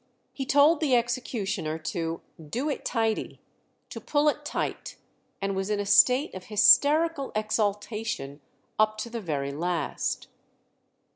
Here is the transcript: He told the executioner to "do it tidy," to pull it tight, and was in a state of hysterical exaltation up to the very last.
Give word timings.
He 0.33 0.47
told 0.47 0.79
the 0.79 0.95
executioner 0.95 1.77
to 1.77 2.21
"do 2.49 2.71
it 2.71 2.83
tidy," 2.83 3.39
to 3.91 4.01
pull 4.01 4.29
it 4.29 4.43
tight, 4.43 4.95
and 5.39 5.55
was 5.55 5.69
in 5.69 5.79
a 5.79 5.85
state 5.85 6.33
of 6.33 6.45
hysterical 6.45 7.31
exaltation 7.35 8.41
up 8.79 8.97
to 8.97 9.11
the 9.11 9.21
very 9.21 9.51
last. 9.51 10.27